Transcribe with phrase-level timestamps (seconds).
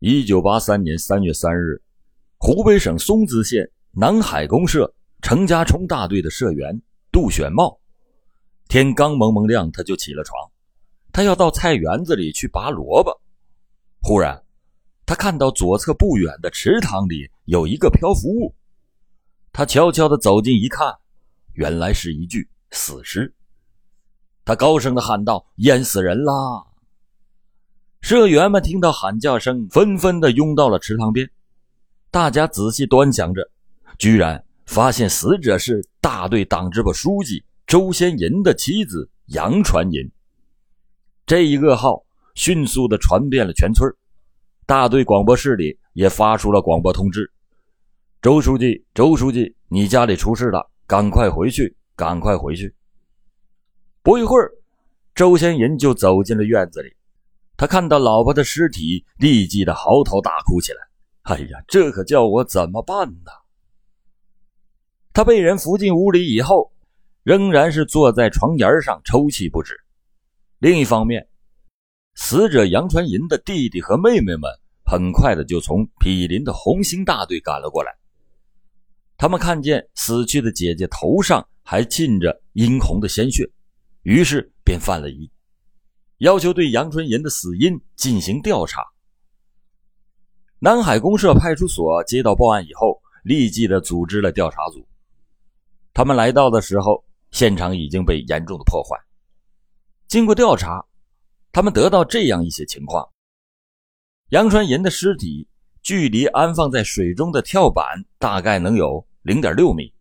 [0.00, 1.80] 一九八三年三月三日，
[2.36, 6.78] 湖北省松滋县南海公社程家冲大队的社员
[7.10, 7.80] 杜选茂，
[8.68, 10.38] 天刚蒙蒙亮，他就起了床，
[11.14, 13.10] 他要到菜园子里去拔萝卜。
[14.02, 14.44] 忽然，
[15.06, 18.54] 他看到左侧不远的池塘里有一个漂浮物，
[19.50, 20.94] 他悄悄地走近一看，
[21.54, 23.34] 原来是一具死尸。
[24.44, 26.32] 他高声地喊道：“淹死人啦！”
[28.08, 31.28] 社员们听到喊叫声，纷纷的拥到了池塘边。
[32.08, 33.50] 大家仔细端详着，
[33.98, 40.08] 居然发现死者是大队党支部书记周先银的妻子杨传银。
[41.26, 42.00] 这一噩耗
[42.36, 43.92] 迅速的传遍了全村，
[44.66, 47.28] 大队广播室里也发出了广播通知
[48.22, 52.72] ：“周书记，周书记，你家里出事了，赶快回去，赶快回去。”
[54.00, 54.52] 不一会儿，
[55.12, 56.92] 周先银就走进了院子里。
[57.56, 60.78] 他看到老婆的尸体，立即的嚎啕大哭起来。
[61.22, 63.32] 哎呀，这可叫我怎么办呢？
[65.12, 66.70] 他被人扶进屋里以后，
[67.22, 69.74] 仍然是坐在床沿上抽泣不止。
[70.58, 71.26] 另一方面，
[72.14, 74.50] 死者杨传银的弟弟和妹妹们
[74.84, 77.96] 很快的就从毗邻的红星大队赶了过来。
[79.16, 83.50] 他们看见死去的姐姐头上还浸着殷红的鲜血，
[84.02, 85.30] 于是便犯了疑。
[86.18, 88.82] 要求对杨春银的死因进行调查。
[90.58, 94.86] 南海公社派出所接到报案以后，立即的组织了调查组。
[95.92, 98.98] 他们来到的时候，现场已经被严重的破坏。
[100.08, 100.82] 经过调查，
[101.52, 103.06] 他们得到这样一些情况：
[104.30, 105.46] 杨春银的尸体
[105.82, 107.84] 距离安放在水中的跳板
[108.18, 109.92] 大概能有零点六米，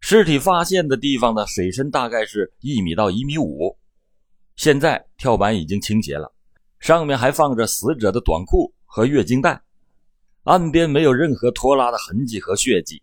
[0.00, 3.76] 尸体发现的地方的水深大概是一米到一米五。
[4.60, 6.30] 现在跳板已经倾斜了，
[6.80, 9.58] 上面还放着死者的短裤和月经带，
[10.42, 13.02] 岸边没有任何拖拉的痕迹和血迹，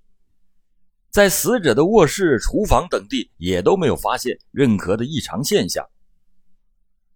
[1.10, 5.84] 在死者的卧室、厨房等地也都没有发现任何的异常现象。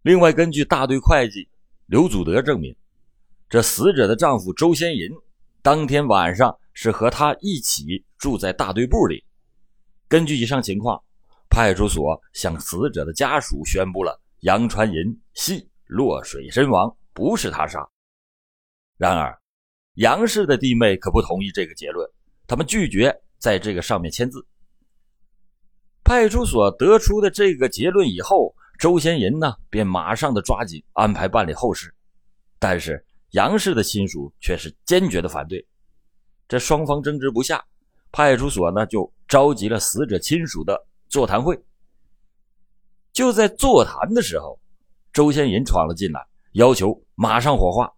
[0.01, 1.47] 另外，根据大队会计
[1.85, 2.75] 刘祖德证明，
[3.47, 5.07] 这死者的丈夫周先银
[5.62, 9.24] 当天晚上是和他一起住在大队部里。
[10.07, 11.00] 根据以上情况，
[11.47, 14.19] 派出所向死者的家属宣布了。
[14.41, 17.79] 杨传银系落水身亡，不是他杀。
[18.97, 19.40] 然而，
[19.96, 22.09] 杨氏的弟妹可不同意这个结论，
[22.47, 24.44] 他们拒绝在这个上面签字。
[26.03, 31.94] 派出所得出的这个结论以后，周先银呢便马上的抓紧安排办理后事。
[32.57, 35.63] 但是杨氏的亲属却是坚决的反对。
[36.47, 37.63] 这双方争执不下，
[38.12, 41.63] 派出所呢就召集了死者亲属的座谈会。
[43.22, 44.59] 就在座谈的时候，
[45.14, 47.94] 周先银闯了进来，要求马上火化。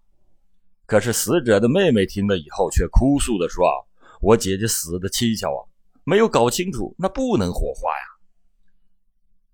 [0.86, 3.72] 可是死者的妹妹听了以后，却哭诉的说：“啊，
[4.20, 5.64] 我姐姐死的蹊跷啊，
[6.04, 8.06] 没有搞清楚，那不能火化呀。”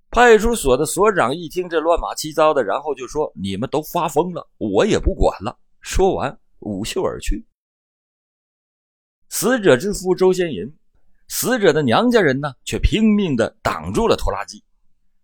[0.09, 7.45] 派出所的所长一听这乱码七糟的，然后就说：“你们都发疯了，我也不管了。”说完，舞袖而去。
[9.29, 10.75] 死者之夫周先银，
[11.27, 14.63] 死者的娘家人呢，却拼命的挡住了拖拉机。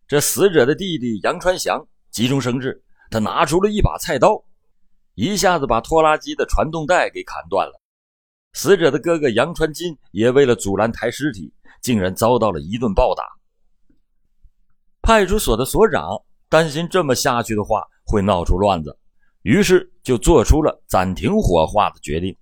[0.08, 4.44] 这死者的弟弟杨传祥急中生智，他拿出了一把菜刀，
[5.16, 7.82] 一下子把拖拉机的传动带给砍断了。
[8.54, 11.52] 死者的哥哥杨传金也为了阻拦抬尸体，
[11.82, 13.24] 竟然遭到了一顿暴打。
[15.02, 18.98] 派出所的所长担心这么下去的话会闹出乱子，
[19.42, 22.38] 于是就做出了暂停火化的决定。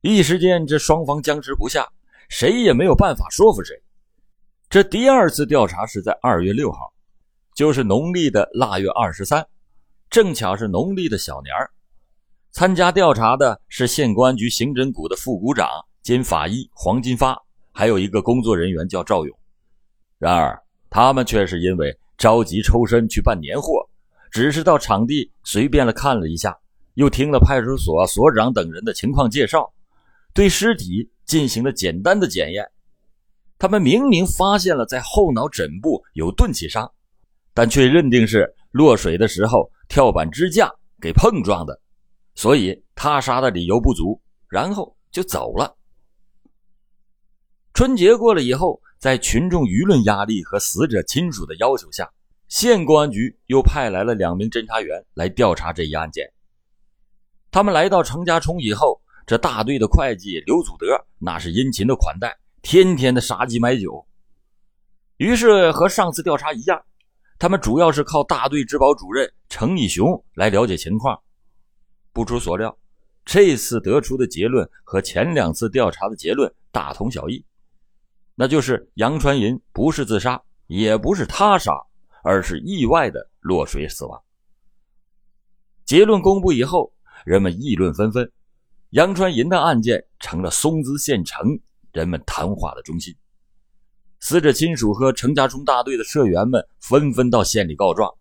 [0.00, 1.88] 一时间，这双方僵持不下，
[2.28, 3.80] 谁也没有办法说服谁。
[4.76, 6.92] 这第二次调查是在二月六号，
[7.54, 9.42] 就是农历的腊月二十三，
[10.10, 11.70] 正巧是农历的小年儿。
[12.50, 15.66] 参加调查的是县公安局刑侦股的副股长
[16.02, 17.42] 兼法医黄金发，
[17.72, 19.34] 还有一个工作人员叫赵勇。
[20.18, 23.82] 然而，他们却是因为着急抽身去办年货，
[24.30, 26.54] 只是到场地随便了看了一下，
[26.96, 29.72] 又听了派出所所长等人的情况介绍，
[30.34, 32.70] 对尸体进行了简单的检验。
[33.58, 36.90] 他们明明发现了在后脑枕部有钝器伤，
[37.54, 40.70] 但却认定是落水的时候跳板支架
[41.00, 41.80] 给碰撞的，
[42.34, 45.74] 所以他杀的理由不足，然后就走了。
[47.72, 52.10] 春节过了以后，在群众舆论压力和死者亲属的要求下，
[52.48, 56.30] 县公安局又派来了两名侦查员来调查这一案件。
[57.50, 60.86] 他们来到程家冲以后，这大队的会计刘祖德
[61.18, 62.36] 那是殷勤的款待。
[62.68, 64.04] 天天的杀鸡买酒，
[65.18, 66.82] 于是和上次调查一样，
[67.38, 71.16] 他们主要是靠大队治保主任程义雄来了解情况。
[72.12, 72.76] 不出所料，
[73.24, 77.44] 这次得出的结论和前两次调查的结论大同小异，
[78.34, 81.72] 那就是杨传银不是自杀，也不是他杀，
[82.24, 84.20] 而是意外的落水死亡。
[85.84, 86.92] 结论公布以后，
[87.24, 88.28] 人们议论纷纷，
[88.90, 91.60] 杨传银的案件成了松滋县城
[91.96, 93.16] 人们谈话的中心。
[94.20, 98.12] 死者亲属和程家冲大队的社员们纷纷到县里告状，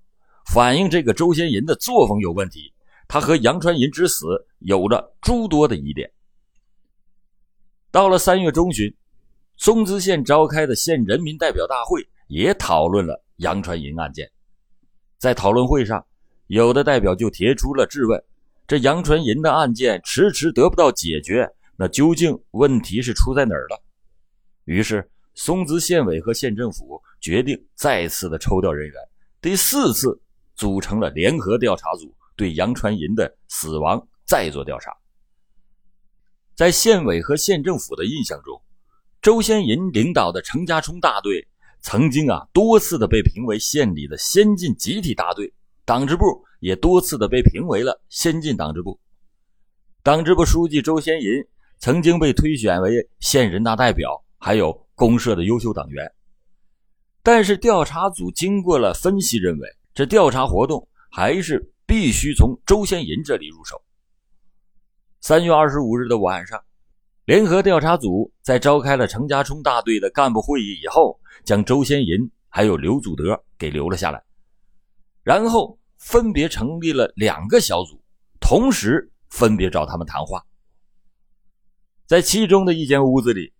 [0.54, 2.74] 反映这个周先银的作风有问题。
[3.08, 6.10] 他和杨传银之死有着诸多的疑点。
[7.92, 8.92] 到了三月中旬，
[9.58, 14.32] 松滋县召开的县人民代表大会也讨论了杨传银案件。
[15.20, 16.04] 在讨论会上，
[16.48, 18.22] 有的代表就提出了质问：
[18.68, 23.82] 这杨传银的案件迟迟得不到解决，那究竟问题是出在哪儿了？
[24.66, 28.96] 于是，松滋县委和县政府决定再次的抽调人员，
[29.42, 30.22] 第四次
[30.56, 32.14] 组成了联合调查组。
[32.38, 34.92] 对杨传银的死亡再做调查。
[36.54, 38.62] 在县委和县政府的印象中，
[39.22, 41.48] 周先银领导的程家冲大队
[41.80, 45.54] 曾经啊多次的被评为县里的先进集体大队，
[45.86, 49.00] 党支部也多次的被评为了先进党支部。
[50.04, 51.30] 党支部书记周先银
[51.80, 56.12] 曾经被推选为县人大代表，还有公社的优秀党员。
[57.22, 61.72] 但是调查组经过了分析，认为这调查活动还是。
[61.88, 63.80] 必须从周先银这里入手。
[65.22, 66.60] 三月二十五日的晚上，
[67.26, 74.20] 联合调查组在召开了程家冲大队的干部会议以后，将周先银还有刘祖德给留了下来，
[75.22, 78.02] 然后分别成立了两个小组，
[78.42, 80.44] 同时分别找他们谈话。
[82.06, 83.52] 在其中的一间屋子里，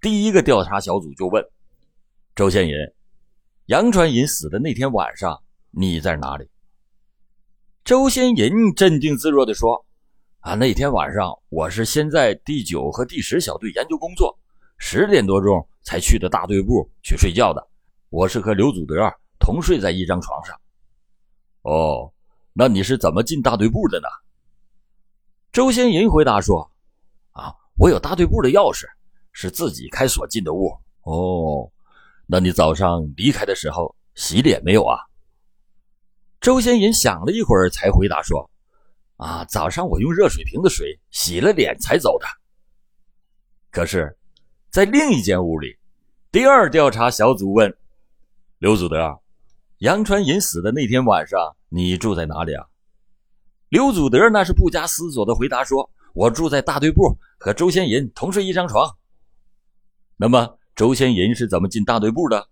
[0.00, 1.44] 第一个调查小组就问
[2.34, 2.74] 周先银
[3.66, 6.48] ：“杨传银死的那天晚上，你在哪里？”
[7.84, 9.84] 周先银镇定自若地说
[10.40, 14.38] ：“啊，那天晚上我是先在第九和第十小队研究工作，
[14.78, 17.68] 十点多钟才去的大队部去睡觉的。
[18.08, 18.96] 我是和刘祖德
[19.38, 20.58] 同睡在一张床上。”
[21.62, 22.10] 哦，
[22.54, 24.08] 那你是怎么进大队部的呢？
[25.52, 26.72] 周先银回答说
[27.32, 28.84] ：“啊，我有大队部的钥匙，
[29.32, 30.70] 是自己开锁进的屋。”
[31.04, 31.66] 哦，
[32.26, 35.00] 那你早上离开的时候洗脸没有啊？
[36.42, 38.50] 周先银想了一会儿，才回答说
[39.16, 42.26] ：“啊，早上我用热水瓶的水洗了脸才走的。”
[43.72, 44.14] 可是，
[44.70, 45.74] 在另一间屋里，
[46.30, 47.74] 第二调查小组问
[48.58, 49.18] 刘祖德
[49.80, 52.66] ：“杨传银死的那天晚上，你住在哪里啊？”
[53.70, 58.96] 刘祖德那是不加思索的回答说：“我住在大队部，和周先银同睡一张床。”
[60.16, 62.48] 那么，周先银是怎么进大队部的？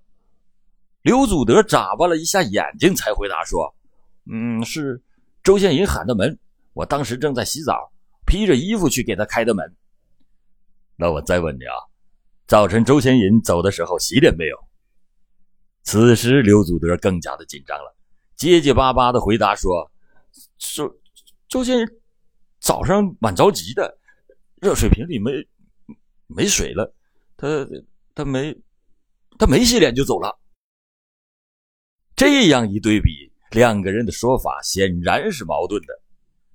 [1.03, 3.75] 刘祖德眨巴了一下眼睛，才回答说。
[4.31, 5.03] 嗯，是
[5.43, 6.39] 周先银喊的门。
[6.73, 7.91] 我当时正在洗澡，
[8.27, 9.77] 披着衣服去给他开的门。
[10.97, 11.75] 那我再问你啊，
[12.47, 14.57] 早晨周先银走的时候洗脸没有？
[15.83, 17.97] 此时刘祖德更加的紧张了，
[18.37, 19.91] 结结巴巴的回答说
[20.59, 21.01] ：“周
[21.49, 21.89] 周先
[22.61, 23.99] 早上蛮着急的，
[24.61, 25.33] 热水瓶里没
[26.27, 26.95] 没水了，
[27.37, 27.67] 他
[28.15, 28.57] 他没
[29.39, 30.39] 他没洗脸就走了。”
[32.17, 33.29] 这样一对比。
[33.53, 36.03] 两个人的说法显然是矛盾的，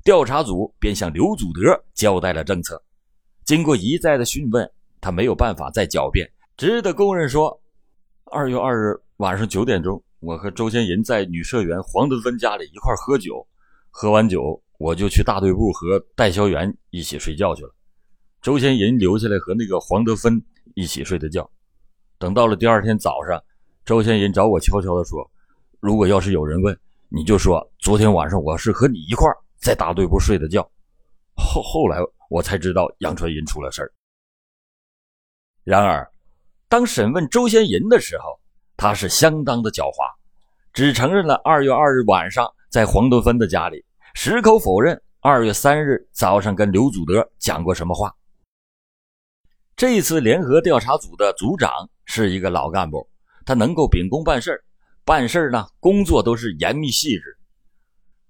[0.04, 2.80] 调查组便向刘祖德交代了政策。
[3.46, 7.60] 经过一再的询问，他没有办法再狡辩，只得供认说：
[8.26, 13.44] 二月二日晚上九点钟，我和周先银在女社员黄德芬家里一块喝酒，
[13.90, 17.74] 喝完酒我就去大队部和代销员一起睡觉去了，
[18.42, 20.44] 周先银留下来和那个黄德芬
[20.76, 21.50] 一起睡的觉。
[22.18, 23.42] 等到了第二天早上，
[23.86, 25.26] 周先银找我悄悄地说。
[25.80, 29.26] 如果要是有人问，你就说昨天晚上我是和你一块
[29.56, 30.70] 在大队部睡的觉。
[31.34, 32.00] 后后来
[32.30, 33.90] 我才知道杨传银出了事儿。
[35.64, 36.06] 然而，
[36.68, 38.38] 当审问周先银的时候，
[38.76, 40.14] 他是相当的狡猾，
[40.74, 43.82] 只承认了二月二日晚上在黄德芬的家里，
[44.14, 48.16] 矢口否认二月三日早上跟刘祖德讲过什么话。
[49.76, 53.10] 这次联合调查组的组长是一个老干部，
[53.44, 54.64] 他能够秉公办事儿。
[55.04, 57.38] 办事呢，工作都是严密细致。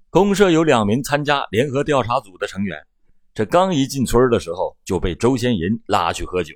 [0.10, 2.82] 公社有两名参加联合调查组的成员，
[3.34, 6.56] 这刚一进村的时候就被周先银拉去喝酒。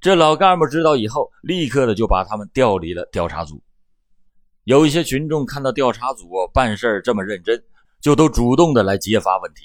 [0.00, 3.62] 这老干部知道以后，立刻的就把他们调离了调查组。
[4.62, 7.62] 有一些群众看到调查组办事这么认真，
[8.04, 9.62] 就都主动的来揭发问题。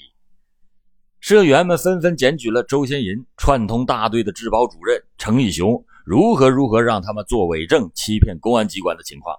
[1.20, 5.84] 社员们纷纷检举了周先银串通大队的治保主任程义雄。
[6.06, 9.36] 如何如何让他们做伪证，欺骗公安机关的情况，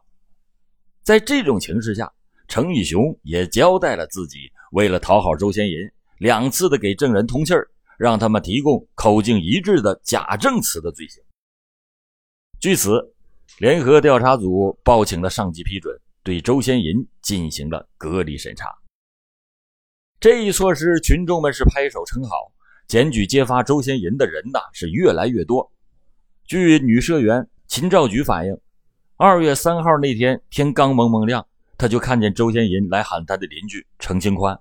[1.02, 2.14] 在这种情势下，
[2.48, 4.38] 程义雄也交代了自己
[4.72, 5.78] 为了讨好周先银，
[6.20, 7.68] 两次的给证人通气儿，
[7.98, 11.24] 让他们提供口径一致的假证词的罪行。
[12.60, 13.16] 据此，
[13.58, 18.68] 联合调查组报请了上级批准，对周先银进行了隔离审查。
[20.22, 22.36] 这一措施，群众们是拍手称好。
[22.88, 25.72] 检举揭发周先银的人呐是越来越多。
[26.46, 28.56] 据女社员秦兆菊反映，
[29.18, 31.44] 二月三号那天天刚蒙蒙亮，
[31.76, 34.60] 他就看见周先银来喊他的邻居程清宽。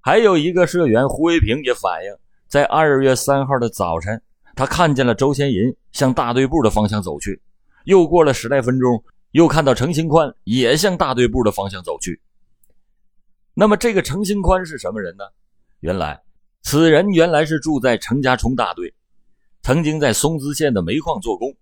[0.00, 2.14] 还有一个社员胡维平也反映，
[2.46, 4.22] 在二月三号的早晨，
[4.54, 7.42] 他看见了周先银向大队部的方向走去，
[7.86, 9.02] 又过了十来分钟，
[9.32, 12.20] 又看到程清宽也向大队部的方向走去。
[13.54, 15.24] 那么这个程清宽是什么人呢？
[15.80, 16.22] 原来。
[16.64, 18.94] 此人原来是住在程家冲大队，
[19.62, 21.52] 曾经在松滋县的煤矿做工，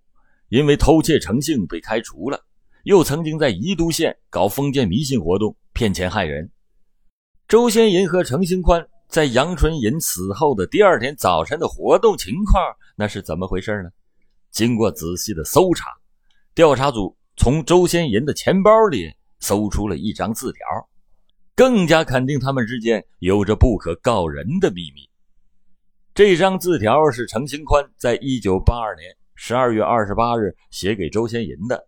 [0.51, 2.39] 因为偷窃成性被开除了。
[2.85, 6.51] 又曾经在宜都县搞封建迷信活动，骗钱害人。
[7.49, 12.63] 周先银和程兴宽在杨春银死后的第二天早晨的活动情况，
[12.95, 13.89] 那是怎么回事呢？
[14.51, 15.97] 经过仔细的搜查，
[16.55, 20.61] 调查组从周先银的钱包里搜出了一张字条。
[21.61, 25.07] 更加肯定他们之间有着不可告人的秘密。
[26.15, 31.87] 这张字条是程兴宽在一九八二年十二月二十八日写给周先银的，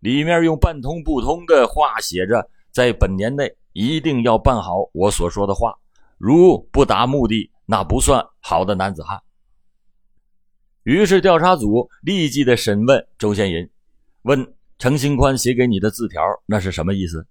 [0.00, 5.74] 里面用半通不通的话写着：“在本年内一定要办好我所说的话，
[6.18, 9.18] 如不达目的，那不算好的男子汉。”
[10.84, 13.66] 于是调查组立即的审问周先银，
[14.24, 17.26] 问程兴宽写给你的字条那是什么意思？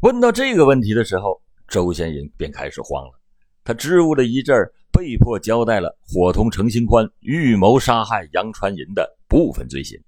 [0.00, 3.18] 问到这个问题的时候，周先银便开始慌了。
[3.64, 4.56] 他支吾了一阵
[4.92, 10.00] 被迫交代了伙同程兴宽预谋杀害杨传银的部分罪行。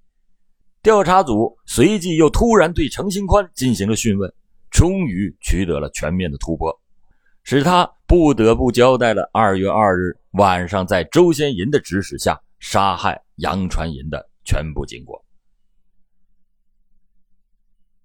[0.80, 4.32] 调查组随即又突然对程兴宽进行了讯问，
[4.70, 6.80] 终于取得了全面的突破，
[7.42, 15.20] 使他不得不交代了二月二日晚上在周先银的指使下杀害杨传银的全部经过。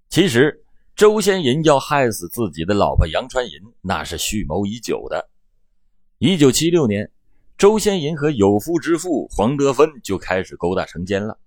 [0.10, 0.65] 其实。
[0.96, 5.30] 周先银要害死自己的老婆杨传银，那是蓄谋已久的。
[6.20, 7.12] 一九七六年，
[7.58, 11.38] 周先银和有夫之妇黄德芬就开始勾搭成奸了。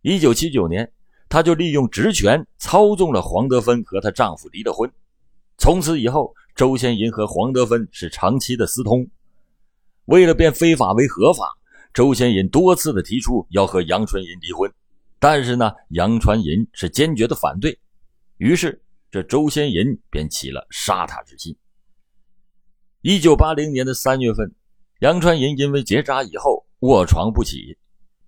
[0.00, 0.90] 一九七九年，
[1.28, 4.90] 他就利用职权操纵了黄德芬和她丈夫离了婚。
[5.58, 9.06] 从此以后，周先银和黄德芬是长期的私通。
[10.06, 11.46] 为了变非法为合法，
[11.92, 14.72] 周先银多次的提出要和杨传银离婚，
[15.18, 17.78] 但是呢，杨传银是坚决的反对。
[18.38, 18.80] 于是。
[19.10, 21.56] 这周先银便起了杀他之心。
[23.02, 24.54] 一九八零年的三月份，
[24.98, 27.78] 杨传银因为结扎以后卧床不起，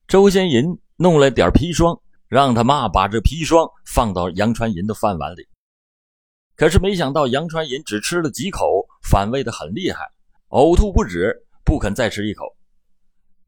[0.06, 5.48] 周先银弄了点砒霜，让他妈把这砒霜放到杨传银的饭碗里。
[6.54, 10.12] 可是没想到杨传银只吃了几口，反胃的很厉害，
[10.50, 12.56] 呕吐不止，不肯再吃一口。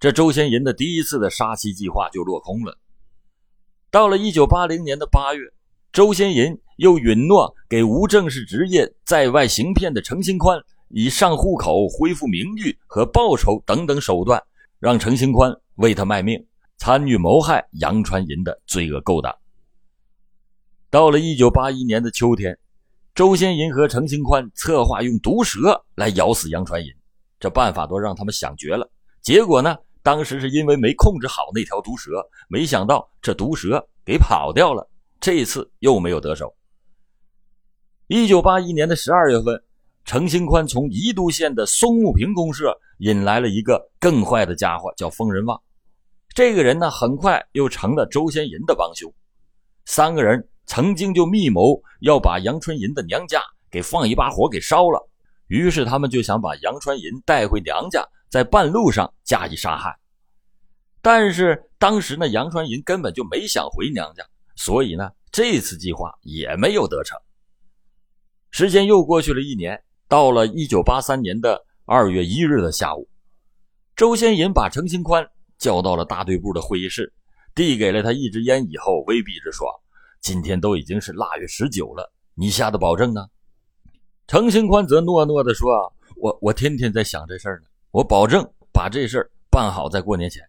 [0.01, 2.77] 这周先银的第一次的杀妻计划就落空了。
[3.91, 5.45] 到了一九八零年的八月，
[5.93, 6.61] 周先银。
[6.81, 10.59] 又允诺给无正式职业在外行骗的程兴宽，
[10.89, 14.43] 以上户口、恢复名誉和报酬等等手段，
[14.79, 16.43] 让程兴宽为他卖命，
[16.79, 19.31] 参与谋害杨传银的罪恶勾当。
[20.89, 22.59] 到了一九八一年的秋天，
[23.15, 26.91] 周先银和程兴宽策划用毒蛇来咬死杨传银，
[27.39, 28.91] 这办法都让他们想绝了。
[29.21, 34.89] 结果呢，当时是因为没控制好那条毒蛇，没想到这毒蛇给跑掉了，
[35.21, 36.51] 这次又没有得手。
[38.13, 39.63] 一九八一年的十二月份，
[40.05, 45.63] 程兴宽从宜都县的松木坪公社引来了一个更坏的家伙，叫疯人旺。
[46.35, 49.15] 这个人呢，很快又成了周先银的帮凶。
[49.85, 53.41] 三个人曾经就密谋要把杨春银的娘家
[53.71, 55.09] 给放一把火给烧了，
[55.47, 59.97] 于是他们就想把杨春银带回娘家，在半路上加以杀害。
[61.01, 64.25] 但是当时呢，杨春银根本就没想回娘家，
[64.57, 67.17] 所以呢，这次计划也没有得逞。
[68.51, 73.09] 时间又过去了一年，到了一九八三年的二月一日的下午，
[73.95, 75.27] 周先银把程新宽
[75.57, 77.13] 叫到了大队部的会议室，
[77.55, 79.69] 递给了他一支烟以后，威逼着说
[80.21, 83.27] ：“今天都已经是腊月十九了，你下的保证呢？”
[84.27, 90.43] 程新宽则诺诺地说：“啊我我天天在想这事儿呢，我保证把这事儿办好在过年前。”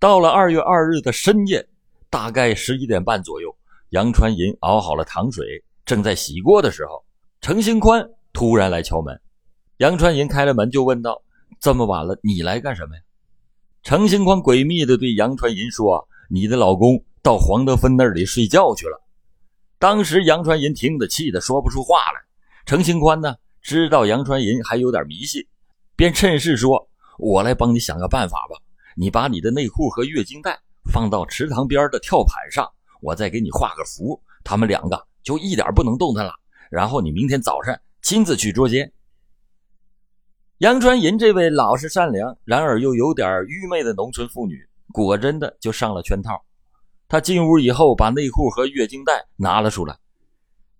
[0.00, 1.66] 到了二月二日的深夜，
[2.10, 3.56] 大概十一点半左右，
[3.90, 5.64] 杨传银熬好了糖水。
[5.90, 7.04] 正在洗锅的时候，
[7.40, 9.20] 程兴宽突然来敲门。
[9.78, 11.20] 杨传银开了门，就问道
[11.58, 13.02] ：“这么晚了，你来干什么呀？”
[13.82, 19.02] 程兴宽诡秘地对杨传银说：“你的老公到黄德芬那里睡觉去了。”
[19.80, 22.22] 当时杨传银听得气得说不出话来。
[22.64, 25.44] 程兴宽呢，知道杨传银还有点迷信，
[25.96, 28.56] 便趁势说：“我来帮你想个办法吧。
[28.94, 30.56] 你把你的内裤和月经带
[30.92, 32.70] 放到池塘边的跳板上，
[33.00, 36.32] 我再给你画个符，他们两个就一点不能动弹了。
[36.70, 38.92] 然后你明天早上亲自去捉奸。”
[40.58, 46.44] 杨传银这位老实善良，然而又有点愚昧的农村妇女，果真的就上了圈套。
[47.08, 49.98] 她进屋以后，把内裤和月经带拿了出来。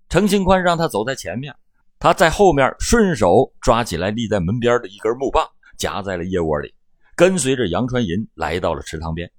[0.08, 1.54] 程兴宽让她走在前面。
[2.02, 6.74] 他在后面顺手抓起来立在门边的一根木棒，夹在了腋窝里，
[7.14, 9.30] 跟随着杨传银来到了池塘边。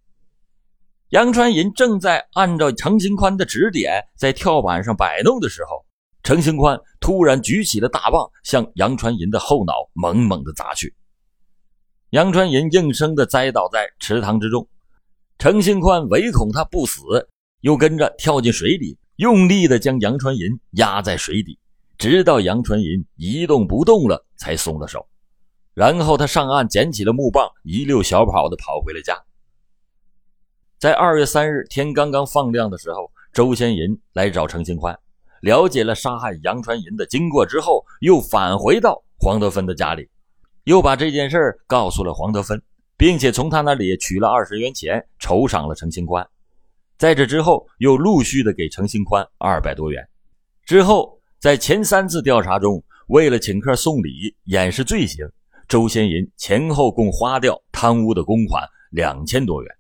[1.12, 5.86] 杨传银正在按照程兴宽的指点在跳板上摆弄的时候，
[6.24, 10.96] 程兴宽突然举起了大棒，向杨传银的后脑猛猛地砸去。
[12.12, 14.66] 杨传银应声的栽倒在池塘之中，
[15.38, 17.02] 程兴宽唯恐他不死，
[17.60, 21.60] 又跟着跳进水里，用力的将杨传银压在水底。
[21.98, 25.06] 直到杨传银一动不动了，才松了手。
[25.74, 29.22] 然后他上岸捡起了木棒，一溜小跑的跑回了家。
[30.82, 34.98] 在二月三日天刚刚放亮的时候，周先银来找程兴宽，
[35.42, 40.10] 了解了杀害杨传银的经过之后，又返回到黄德芬的家里，
[40.64, 42.60] 又把这件事告诉了黄德芬，
[42.98, 46.28] 并且从他那里取了二十元钱酬赏了程兴宽。
[46.98, 50.04] 在这之后，又陆续的给程兴宽二百多元。
[50.66, 51.16] 之后。
[51.40, 55.28] 在前三次调查中，为了请客送礼掩饰罪行，
[55.68, 59.76] 周先银前后共花掉贪污的公款两千多元。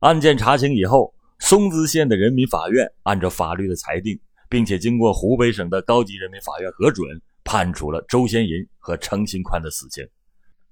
[0.00, 7.08] 案件查清以后，松滋县的人民法院按照法律的裁定，并且经过湖北省的高级人民法院核准，
[7.44, 10.06] 判处了周先银和程新宽的死刑，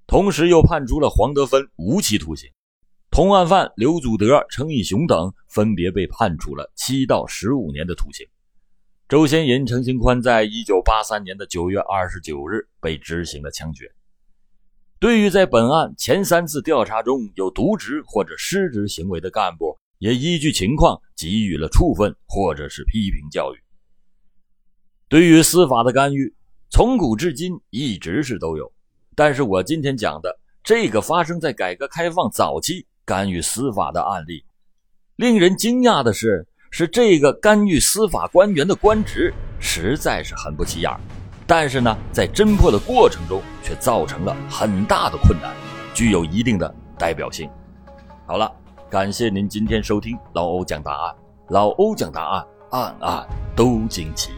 [0.05, 2.47] 同时又判处了黄德芬无期徒刑，
[3.09, 8.27] 同案犯刘祖德、程义雄等分别被判处了七到十五年的徒刑。
[9.09, 13.91] 周先银、程新宽在一九八三年的九月二十九日被执行了枪决。
[14.99, 23.57] 对于在本案前三次调查中有渎职或者失职行为的干部，也依据情况给予了处分或者是批评教育。
[25.07, 26.33] 对于司法的干预，
[26.69, 28.71] 从古至今一直是都有，
[29.15, 34.43] 但是我今天讲的这个发生在改革开放早期干预司法的案例，
[35.15, 36.47] 令人惊讶的是。
[36.71, 40.99] 是这个干预司法官员的官职实在是很不起眼儿，
[41.47, 45.51] 但是呢，在侦破的过程中却造成了很大的困难，
[45.93, 47.49] 具有一定的代表性。
[48.25, 48.51] 好了，
[48.89, 51.15] 感谢您今天收听老欧讲答案，
[51.49, 54.31] 老欧讲答案，案案都惊奇。